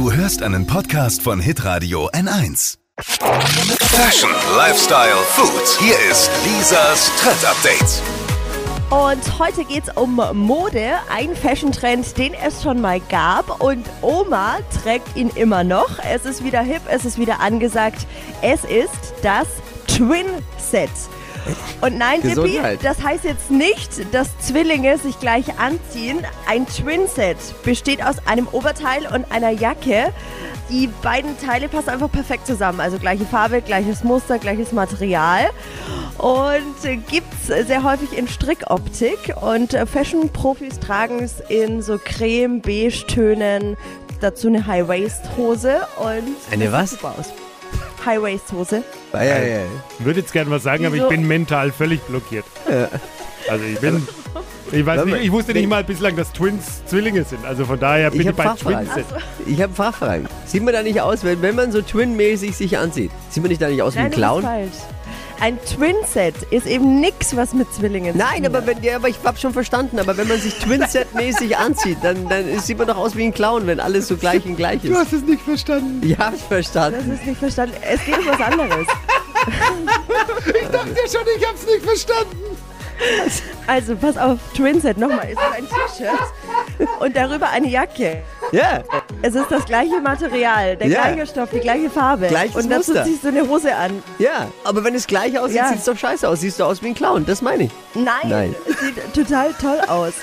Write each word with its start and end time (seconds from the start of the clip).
Du 0.00 0.10
hörst 0.10 0.42
einen 0.42 0.66
Podcast 0.66 1.20
von 1.20 1.40
Hitradio 1.40 2.08
N1. 2.12 2.78
Fashion, 3.02 4.30
Lifestyle, 4.56 5.18
Food. 5.26 5.78
Hier 5.78 5.94
ist 6.10 6.30
Lisas 6.42 7.12
Trend 7.20 7.44
Update. 7.44 8.02
Und 8.88 9.38
heute 9.38 9.62
geht's 9.66 9.94
um 9.94 10.18
Mode, 10.32 10.92
ein 11.14 11.36
Fashion-Trend, 11.36 12.16
den 12.16 12.32
es 12.32 12.62
schon 12.62 12.80
mal 12.80 12.98
gab 13.10 13.62
und 13.62 13.84
Oma 14.00 14.60
trägt 14.82 15.14
ihn 15.18 15.28
immer 15.34 15.64
noch. 15.64 15.98
Es 16.10 16.24
ist 16.24 16.42
wieder 16.42 16.62
hip, 16.62 16.80
es 16.88 17.04
ist 17.04 17.18
wieder 17.18 17.40
angesagt. 17.40 18.06
Es 18.40 18.64
ist 18.64 19.12
das 19.22 19.48
Twin 19.86 20.24
Set. 20.56 20.88
Und 21.80 21.96
nein, 21.96 22.20
Dippi, 22.22 22.60
das 22.82 23.02
heißt 23.02 23.24
jetzt 23.24 23.50
nicht, 23.50 24.12
dass 24.14 24.38
Zwillinge 24.38 24.98
sich 24.98 25.18
gleich 25.18 25.58
anziehen. 25.58 26.18
Ein 26.46 26.66
Twin 26.66 27.06
Set 27.06 27.36
besteht 27.64 28.04
aus 28.04 28.16
einem 28.26 28.46
Oberteil 28.52 29.06
und 29.06 29.30
einer 29.32 29.50
Jacke. 29.50 30.12
Die 30.68 30.86
beiden 31.02 31.36
Teile 31.38 31.68
passen 31.68 31.88
einfach 31.90 32.12
perfekt 32.12 32.46
zusammen. 32.46 32.80
Also 32.80 32.98
gleiche 32.98 33.24
Farbe, 33.24 33.60
gleiches 33.60 34.04
Muster, 34.04 34.38
gleiches 34.38 34.72
Material. 34.72 35.50
Und 36.18 36.84
äh, 36.84 36.96
gibt's 36.96 37.46
sehr 37.46 37.82
häufig 37.82 38.16
in 38.16 38.28
Strickoptik. 38.28 39.34
Und 39.40 39.72
Fashion-Profis 39.72 40.78
tragen 40.78 41.20
es 41.20 41.40
in 41.48 41.82
so 41.82 41.98
Creme-Beige-Tönen. 42.02 43.76
Dazu 44.20 44.48
eine 44.48 44.66
High-Waist-Hose 44.66 45.80
und 45.96 46.36
Eine 46.52 46.70
was? 46.70 46.90
super 46.90 47.14
aus. 47.18 47.32
High-Waist-Hose. 48.04 48.82
Ja, 49.12 49.22
ja, 49.22 49.38
ja. 49.38 49.60
Ich 49.98 50.04
würde 50.04 50.20
jetzt 50.20 50.32
gerne 50.32 50.50
was 50.50 50.62
sagen, 50.62 50.86
aber 50.86 50.94
ich 50.94 51.00
Wieso? 51.02 51.10
bin 51.10 51.26
mental 51.26 51.72
völlig 51.72 52.00
blockiert. 52.02 52.44
Also 53.48 53.64
ich 53.64 53.80
bin. 53.80 54.06
Ich, 54.72 54.86
weiß 54.86 55.04
nicht, 55.04 55.16
ich 55.24 55.32
wusste 55.32 55.52
nicht 55.52 55.68
mal 55.68 55.82
bislang, 55.82 56.14
dass 56.14 56.32
Twins 56.32 56.84
Zwillinge 56.86 57.24
sind. 57.24 57.44
Also 57.44 57.64
von 57.64 57.80
daher 57.80 58.10
bin 58.12 58.20
Ich 58.20 58.32
bei 58.34 58.44
Fachfragen. 58.44 58.86
Twinset. 58.88 59.06
Ich 59.46 59.60
habe 59.60 59.74
Fachfragen. 59.74 60.28
Sieht 60.46 60.62
man 60.62 60.72
da 60.72 60.82
nicht 60.82 61.00
aus, 61.00 61.24
wenn, 61.24 61.42
wenn 61.42 61.56
man 61.56 61.72
so 61.72 61.82
Twin-mäßig 61.82 62.54
sich 62.56 62.78
anzieht? 62.78 63.10
Sieht 63.30 63.42
man 63.42 63.48
nicht 63.50 63.60
da 63.60 63.68
nicht 63.68 63.82
aus 63.82 63.94
wie 63.96 63.98
ein 63.98 64.10
Nein, 64.10 64.12
du 64.12 64.16
bist 64.16 64.28
Clown? 64.28 64.42
falsch. 64.42 64.70
Ein 65.40 65.58
Twin-Set 65.64 66.34
ist 66.50 66.66
eben 66.66 67.00
nix, 67.00 67.34
was 67.34 67.54
mit 67.54 67.72
Zwillingen 67.72 68.12
zu 68.12 68.18
Nein, 68.18 68.36
tun 68.38 68.46
aber, 68.46 68.58
hat. 68.58 68.66
wenn, 68.66 68.82
ja, 68.82 68.96
aber 68.96 69.08
ich 69.08 69.16
hab 69.24 69.38
schon 69.38 69.52
verstanden. 69.54 69.98
Aber 69.98 70.16
wenn 70.18 70.28
man 70.28 70.38
sich 70.38 70.54
Twin-Set-mäßig 70.58 71.56
anzieht, 71.56 71.98
dann, 72.02 72.28
dann 72.28 72.58
sieht 72.60 72.76
man 72.76 72.86
doch 72.86 72.98
aus 72.98 73.16
wie 73.16 73.24
ein 73.24 73.32
Clown, 73.32 73.66
wenn 73.66 73.80
alles 73.80 74.08
so 74.08 74.16
gleich 74.16 74.44
und 74.44 74.56
gleich 74.56 74.80
Du 74.82 74.92
ist. 74.92 74.98
hast 74.98 75.12
es 75.14 75.22
nicht 75.22 75.40
verstanden. 75.42 76.00
Ich 76.06 76.18
hab's 76.18 76.38
Das 76.40 76.46
verstanden. 76.48 77.12
ist 77.12 77.24
nicht 77.26 77.38
verstanden. 77.38 77.74
Es 77.90 78.04
geht 78.04 78.18
um 78.18 78.26
was 78.26 78.40
anderes. 78.40 78.86
Ich 80.46 80.68
dachte 80.68 80.90
ja 80.90 81.10
schon, 81.10 81.26
ich 81.38 81.46
hab's 81.48 81.64
nicht 81.66 81.82
verstanden. 81.84 82.36
Also, 83.66 83.96
pass 83.96 84.18
auf, 84.18 84.38
Twinset 84.54 84.98
nochmal. 84.98 85.24
Es 85.24 85.32
ist 85.32 85.38
ein 85.38 85.66
T-Shirt 85.66 86.90
und 87.00 87.16
darüber 87.16 87.48
eine 87.48 87.68
Jacke. 87.68 88.22
Ja, 88.52 88.82
Es 89.22 89.34
ist 89.34 89.50
das 89.50 89.64
gleiche 89.64 90.00
Material, 90.00 90.76
der 90.76 90.88
Ja. 90.88 91.02
gleiche 91.02 91.26
Stoff, 91.26 91.50
die 91.52 91.60
gleiche 91.60 91.88
Farbe. 91.90 92.26
Gleiches 92.26 92.56
und 92.56 92.70
dazu 92.70 92.90
Muster. 92.92 93.04
ziehst 93.04 93.22
du 93.24 93.28
eine 93.28 93.46
Hose 93.48 93.74
an. 93.76 94.02
ja. 94.18 94.48
Aber 94.64 94.82
wenn 94.82 94.94
es 94.94 95.06
gleich 95.06 95.38
aussieht, 95.38 95.56
Ja. 95.56 95.68
sieht's 95.68 95.84
doch 95.84 95.96
scheiße 95.96 96.28
aus. 96.28 96.40
Siehst 96.40 96.58
du 96.58 96.64
aus 96.64 96.82
wie 96.82 96.88
ein 96.88 96.94
Clown. 96.94 97.24
Das 97.26 97.42
meine 97.42 97.64
ich. 97.64 97.70
Nein, 97.94 98.04
Nein. 98.24 98.54
es 98.68 98.80
sieht 98.80 99.14
total 99.14 99.52
toll 99.60 99.78
aus. 99.88 100.14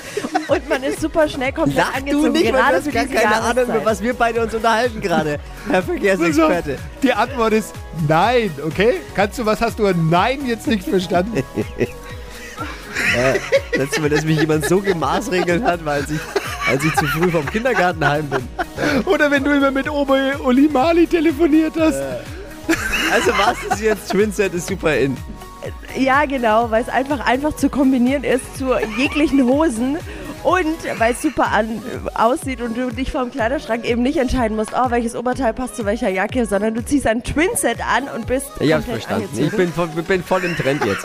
Und 0.48 0.68
man 0.68 0.82
ist 0.82 1.00
super 1.00 1.28
schnell 1.28 1.52
komplett 1.52 1.76
Lach 1.78 1.94
angezogen. 1.94 2.24
du 2.24 2.30
nicht, 2.32 2.44
weil 2.44 2.52
du 2.52 2.58
gerade 2.58 2.76
hast 2.76 2.92
gar 2.92 3.04
keine 3.06 3.40
Ahnung, 3.42 3.64
über 3.64 3.84
was 3.84 4.02
wir 4.02 4.14
beide 4.14 4.40
uns 4.42 4.54
unterhalten 4.54 5.00
gerade, 5.00 5.38
Herr 5.70 5.82
Verkehrsexperte. 5.82 6.70
Also, 6.72 6.82
die 7.02 7.12
Antwort 7.12 7.52
ist 7.52 7.74
nein, 8.08 8.50
okay? 8.66 8.94
Kannst 9.14 9.38
du, 9.38 9.46
was 9.46 9.60
hast 9.60 9.78
du 9.78 9.86
an 9.86 10.08
Nein 10.10 10.44
jetzt 10.46 10.66
nicht 10.66 10.84
verstanden? 10.88 11.42
Letztes 13.72 14.00
Mal, 14.00 14.08
dass 14.10 14.24
mich 14.24 14.40
jemand 14.40 14.66
so 14.66 14.80
gemaßregelt 14.80 15.62
hat, 15.62 15.84
weil 15.84 16.02
ich, 16.04 16.18
als 16.68 16.84
ich 16.84 16.94
zu 16.96 17.06
früh 17.06 17.30
vom 17.30 17.46
Kindergarten 17.46 18.06
heim 18.06 18.28
bin. 18.28 18.46
Oder 19.06 19.30
wenn 19.30 19.44
du 19.44 19.52
immer 19.52 19.70
mit 19.70 19.88
Oma 19.88 20.16
Olimali 20.44 21.06
telefoniert 21.06 21.74
hast. 21.78 22.00
Also 23.12 23.32
was 23.38 23.56
ist 23.72 23.80
jetzt 23.80 24.10
Twinset 24.10 24.54
ist 24.54 24.68
super 24.68 24.96
in. 24.96 25.16
Ja, 25.96 26.24
genau, 26.26 26.70
weil 26.70 26.82
es 26.82 26.88
einfach 26.88 27.26
einfach 27.26 27.56
zu 27.56 27.70
kombinieren 27.70 28.24
ist 28.24 28.58
zu 28.58 28.74
jeglichen 28.98 29.44
Hosen. 29.44 29.98
Und 30.44 30.76
weil 30.98 31.12
es 31.12 31.22
super 31.22 31.50
an, 31.50 31.82
aussieht 32.14 32.60
und 32.60 32.76
du 32.76 32.90
dich 32.90 33.10
vom 33.10 33.30
Kleiderschrank 33.30 33.84
eben 33.84 34.02
nicht 34.02 34.18
entscheiden 34.18 34.56
musst, 34.56 34.70
oh, 34.72 34.90
welches 34.90 35.16
Oberteil 35.16 35.52
passt 35.52 35.74
zu 35.74 35.84
welcher 35.84 36.08
Jacke, 36.08 36.46
sondern 36.46 36.74
du 36.74 36.84
ziehst 36.84 37.06
ein 37.06 37.24
Twinset 37.24 37.78
an 37.80 38.04
und 38.14 38.26
bist 38.26 38.46
Ich 38.60 38.72
hab's 38.72 38.86
verstanden. 38.86 39.28
Ich 39.36 39.50
bin, 39.50 39.72
bin 40.06 40.22
voll 40.22 40.44
im 40.44 40.56
Trend 40.56 40.84
jetzt. 40.84 41.04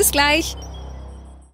Bis 0.00 0.12
gleich. 0.12 0.56